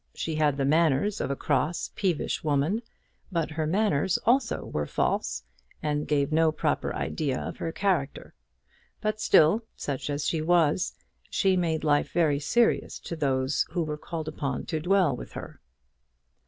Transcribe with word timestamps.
She 0.15 0.33
had 0.33 0.57
the 0.57 0.65
manners 0.65 1.21
of 1.21 1.29
a 1.29 1.35
cross, 1.35 1.91
peevish 1.95 2.43
woman; 2.43 2.81
but 3.31 3.51
her 3.51 3.67
manners 3.67 4.17
also 4.25 4.65
were 4.65 4.87
false, 4.87 5.43
and 5.83 6.07
gave 6.07 6.31
no 6.31 6.51
proper 6.51 6.91
idea 6.95 7.39
of 7.39 7.57
her 7.57 7.71
character. 7.71 8.33
But 8.99 9.21
still, 9.21 9.63
such 9.75 10.09
as 10.09 10.25
she 10.25 10.41
was, 10.41 10.95
she 11.29 11.55
made 11.55 11.83
life 11.83 12.11
very 12.11 12.39
serious 12.39 12.97
to 13.01 13.15
those 13.15 13.67
who 13.73 13.83
were 13.83 13.95
called 13.95 14.27
upon 14.27 14.65
to 14.73 14.79
dwell 14.79 15.15
with 15.15 15.33
her. 15.33 15.61